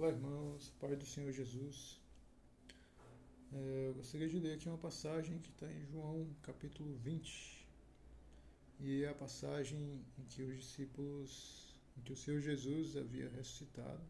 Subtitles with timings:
[0.00, 2.00] Olá, irmãos, Pai do Senhor Jesus.
[3.52, 7.66] É, eu gostaria de ler aqui uma passagem que está em João capítulo 20.
[8.78, 14.00] E é a passagem em que os discípulos, em que o Senhor Jesus havia ressuscitado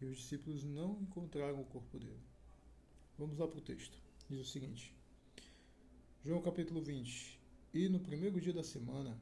[0.00, 2.26] e os discípulos não encontraram o corpo dele.
[3.16, 3.96] Vamos lá para o texto.
[4.28, 4.92] Diz o seguinte:
[6.24, 7.38] João capítulo 20.
[7.72, 9.16] E no primeiro dia da semana,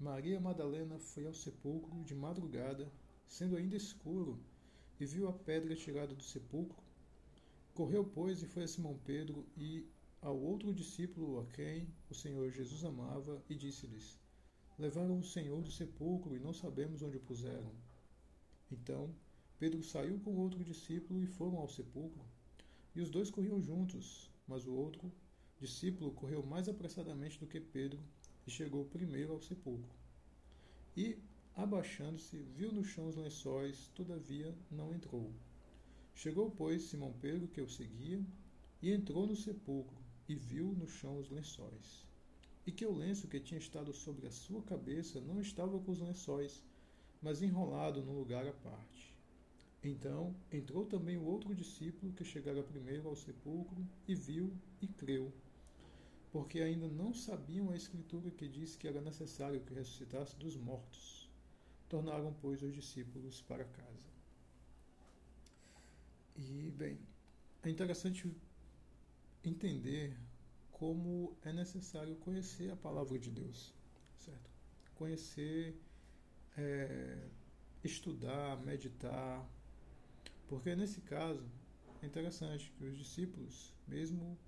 [0.00, 2.90] Maria Madalena foi ao sepulcro de madrugada,
[3.28, 4.42] sendo ainda escuro,
[5.02, 6.80] e viu a pedra tirada do sepulcro.
[7.74, 9.84] Correu, pois, e foi a Simão Pedro e
[10.20, 14.20] ao outro discípulo a quem o Senhor Jesus amava, e disse-lhes:
[14.78, 17.72] Levaram o Senhor do sepulcro e não sabemos onde o puseram.
[18.70, 19.12] Então
[19.58, 22.24] Pedro saiu com outro discípulo e foram ao sepulcro.
[22.94, 25.10] E os dois corriam juntos, mas o outro
[25.58, 28.00] discípulo correu mais apressadamente do que Pedro
[28.46, 29.96] e chegou primeiro ao sepulcro.
[30.96, 31.18] E,
[31.56, 35.30] abaixando-se, viu no chão os lençóis, todavia não entrou.
[36.14, 38.24] Chegou, pois, Simão Pedro, que o seguia,
[38.80, 39.96] e entrou no sepulcro,
[40.28, 42.06] e viu no chão os lençóis.
[42.66, 46.00] E que o lenço que tinha estado sobre a sua cabeça não estava com os
[46.00, 46.62] lençóis,
[47.20, 49.16] mas enrolado num lugar à parte.
[49.82, 55.32] Então entrou também o outro discípulo que chegara primeiro ao sepulcro, e viu e creu
[56.32, 61.21] porque ainda não sabiam a Escritura que diz que era necessário que ressuscitasse dos mortos.
[61.92, 64.10] Tornaram, pois, os discípulos para casa.
[66.34, 66.98] E, bem,
[67.62, 68.34] é interessante
[69.44, 70.16] entender
[70.70, 73.74] como é necessário conhecer a palavra de Deus,
[74.16, 74.50] certo?
[74.94, 75.78] Conhecer,
[76.56, 77.28] é,
[77.84, 79.46] estudar, meditar,
[80.48, 81.46] porque nesse caso
[82.00, 84.38] é interessante que os discípulos, mesmo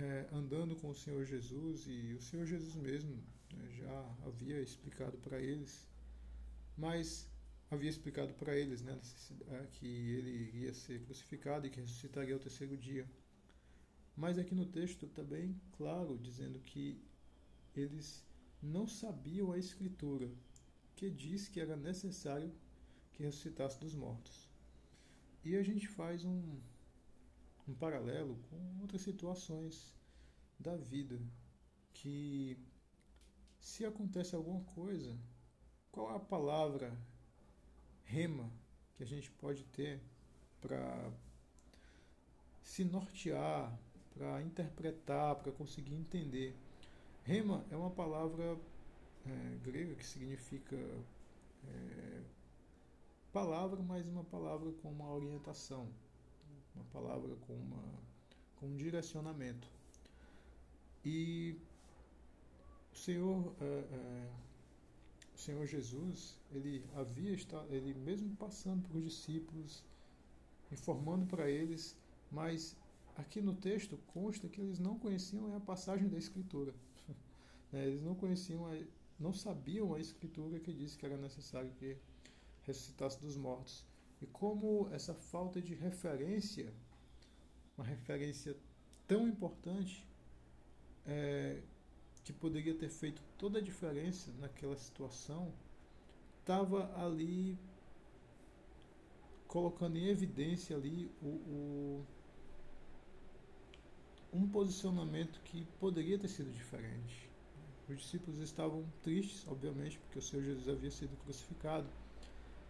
[0.00, 3.16] é, andando com o Senhor Jesus e o Senhor Jesus mesmo
[3.52, 5.86] né, já havia explicado para eles,
[6.76, 7.28] mas
[7.70, 8.98] havia explicado para eles né,
[9.72, 13.08] que ele iria ser crucificado e que ressuscitaria ao terceiro dia.
[14.16, 17.00] Mas aqui no texto também claro dizendo que
[17.74, 18.24] eles
[18.62, 20.30] não sabiam a escritura
[20.96, 22.52] que diz que era necessário
[23.12, 24.48] que ressuscitasse dos mortos.
[25.44, 26.58] E a gente faz um,
[27.66, 29.97] um paralelo com outras situações
[30.58, 31.20] da vida
[31.94, 32.56] que
[33.60, 35.16] se acontece alguma coisa,
[35.90, 36.96] qual é a palavra
[38.04, 38.50] rema
[38.96, 40.00] que a gente pode ter
[40.60, 41.10] para
[42.62, 43.78] se nortear,
[44.14, 46.56] para interpretar, para conseguir entender?
[47.24, 48.58] Rema é uma palavra
[49.26, 52.22] é, grega que significa é,
[53.32, 55.88] palavra, mas uma palavra com uma orientação
[56.78, 57.82] uma palavra com, uma,
[58.56, 59.68] com um direcionamento.
[61.04, 61.56] E
[62.92, 64.28] o Senhor, é, é,
[65.34, 69.84] o Senhor Jesus, ele havia estado, ele mesmo passando para os discípulos,
[70.72, 71.96] informando para eles,
[72.30, 72.76] mas
[73.16, 76.74] aqui no texto consta que eles não conheciam a passagem da Escritura.
[77.70, 78.70] Né, eles não conheciam, a,
[79.20, 81.98] não sabiam a Escritura que disse que era necessário que
[82.62, 83.84] ressuscitasse dos mortos.
[84.22, 86.72] E como essa falta de referência,
[87.76, 88.56] uma referência
[89.06, 90.06] tão importante,
[91.08, 91.58] é,
[92.22, 95.50] que poderia ter feito toda a diferença naquela situação,
[96.40, 97.58] estava ali
[99.46, 102.06] colocando em evidência ali o, o,
[104.30, 107.30] um posicionamento que poderia ter sido diferente.
[107.88, 111.88] Os discípulos estavam tristes, obviamente, porque o Senhor Jesus havia sido crucificado,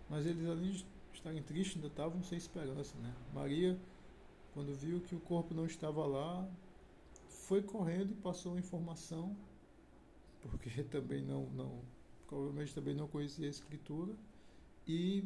[0.09, 2.97] mas eles além de estarem tristes, ainda estavam sem esperança.
[2.99, 3.13] Né?
[3.35, 3.77] Maria,
[4.55, 6.49] quando viu que o corpo não estava lá,
[7.49, 9.35] foi correndo e passou a informação,
[10.43, 11.83] porque também não, não
[12.27, 14.15] provavelmente também não conhecia a escritura,
[14.87, 15.25] e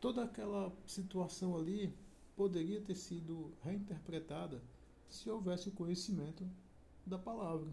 [0.00, 1.92] toda aquela situação ali
[2.34, 4.62] poderia ter sido reinterpretada
[5.06, 6.48] se houvesse o conhecimento
[7.04, 7.70] da palavra,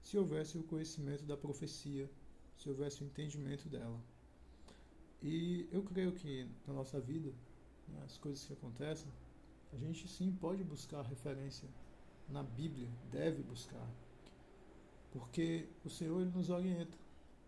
[0.00, 2.08] se houvesse o conhecimento da profecia,
[2.56, 4.00] se houvesse o entendimento dela.
[5.20, 7.34] E eu creio que na nossa vida,
[7.88, 9.10] né, as coisas que acontecem,
[9.72, 11.68] a gente sim pode buscar referência
[12.28, 13.88] na Bíblia, deve buscar.
[15.12, 16.96] Porque o Senhor ele nos orienta,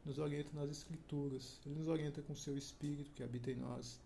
[0.05, 4.01] nos orienta nas Escrituras, ele nos orienta com o seu Espírito que habita em nós.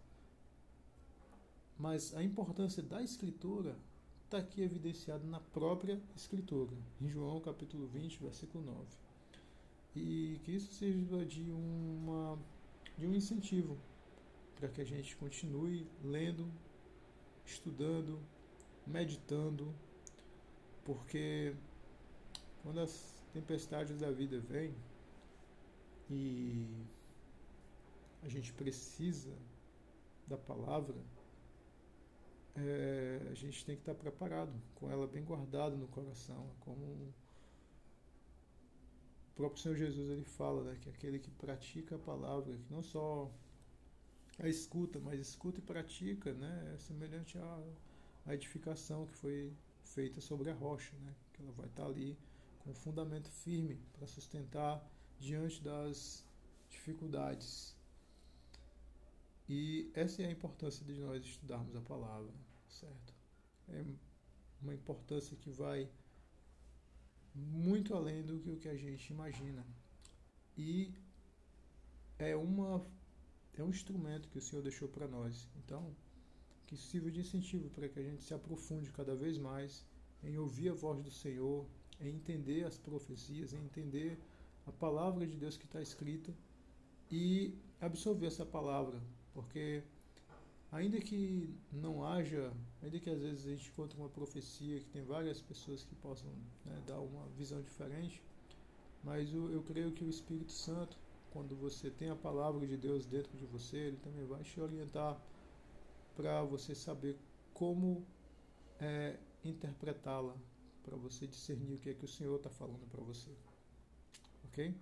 [1.78, 3.76] Mas a importância da Escritura
[4.24, 8.86] está aqui evidenciada na própria Escritura, em João capítulo 20, versículo 9.
[9.94, 12.38] E que isso sirva de uma
[12.96, 13.76] de um incentivo
[14.56, 16.50] para que a gente continue lendo,
[17.44, 18.18] estudando,
[18.86, 19.74] meditando,
[20.84, 21.54] porque
[22.62, 24.74] quando as tempestades da vida vêm
[26.10, 26.66] e
[28.22, 29.32] a gente precisa
[30.26, 30.96] da palavra,
[32.54, 37.14] é, a gente tem que estar preparado, com ela bem guardada no coração, como o
[39.34, 43.30] próprio Senhor Jesus ele fala, né, que aquele que pratica a palavra, que não só
[44.38, 47.62] a escuta, mas escuta e pratica, né, é semelhante à,
[48.26, 49.52] à edificação que foi
[49.94, 52.18] feita sobre a rocha, né, que ela vai estar ali
[52.60, 54.84] com um fundamento firme para sustentar
[55.18, 56.24] diante das
[56.68, 57.76] dificuldades.
[59.48, 62.32] E essa é a importância de nós estudarmos a palavra,
[62.68, 63.14] certo?
[63.68, 63.84] É
[64.62, 65.90] uma importância que vai
[67.34, 69.66] muito além do que o que a gente imagina.
[70.56, 70.94] E
[72.18, 72.84] é uma
[73.54, 75.48] é um instrumento que o Senhor deixou para nós.
[75.56, 75.94] Então,
[76.72, 79.84] que sirva de incentivo para que a gente se aprofunde cada vez mais
[80.24, 81.66] em ouvir a voz do Senhor,
[82.00, 84.18] em entender as profecias, em entender
[84.66, 86.32] a palavra de Deus que está escrita
[87.10, 88.98] e absorver essa palavra,
[89.34, 89.82] porque
[90.70, 92.50] ainda que não haja,
[92.82, 96.30] ainda que às vezes a gente encontre uma profecia que tem várias pessoas que possam
[96.64, 98.22] né, dar uma visão diferente,
[99.04, 100.96] mas eu, eu creio que o Espírito Santo,
[101.32, 105.20] quando você tem a palavra de Deus dentro de você, ele também vai te orientar
[106.14, 107.18] para você saber
[107.52, 108.06] como
[108.80, 110.36] é, interpretá-la,
[110.82, 113.30] para você discernir o que é que o Senhor está falando para você.
[114.44, 114.74] Ok?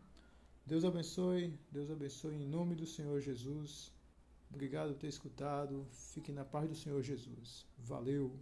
[0.67, 3.93] Deus abençoe, Deus abençoe em nome do Senhor Jesus.
[4.50, 5.87] Obrigado por ter escutado.
[5.91, 7.67] Fique na paz do Senhor Jesus.
[7.79, 8.38] Valeu!